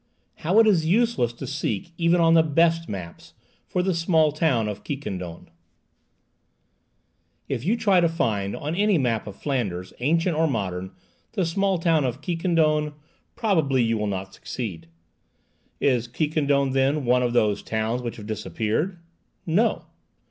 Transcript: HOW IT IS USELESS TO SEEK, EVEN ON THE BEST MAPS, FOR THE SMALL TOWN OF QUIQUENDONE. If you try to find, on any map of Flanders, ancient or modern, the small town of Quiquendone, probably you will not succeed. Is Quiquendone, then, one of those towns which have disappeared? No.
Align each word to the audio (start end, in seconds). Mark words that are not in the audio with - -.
HOW 0.37 0.57
IT 0.57 0.65
IS 0.65 0.87
USELESS 0.87 1.31
TO 1.33 1.45
SEEK, 1.45 1.91
EVEN 1.99 2.19
ON 2.19 2.33
THE 2.33 2.41
BEST 2.41 2.89
MAPS, 2.89 3.35
FOR 3.67 3.83
THE 3.83 3.93
SMALL 3.93 4.31
TOWN 4.31 4.67
OF 4.67 4.83
QUIQUENDONE. 4.83 5.49
If 7.47 7.63
you 7.63 7.77
try 7.77 7.99
to 7.99 8.09
find, 8.09 8.55
on 8.55 8.73
any 8.75 8.97
map 8.97 9.27
of 9.27 9.35
Flanders, 9.35 9.93
ancient 9.99 10.35
or 10.35 10.47
modern, 10.47 10.89
the 11.33 11.45
small 11.45 11.77
town 11.77 12.03
of 12.03 12.19
Quiquendone, 12.19 12.93
probably 13.35 13.83
you 13.83 13.95
will 13.95 14.07
not 14.07 14.33
succeed. 14.33 14.87
Is 15.79 16.07
Quiquendone, 16.07 16.71
then, 16.73 17.05
one 17.05 17.21
of 17.21 17.33
those 17.33 17.61
towns 17.61 18.01
which 18.01 18.15
have 18.15 18.25
disappeared? 18.25 18.97
No. 19.45 19.85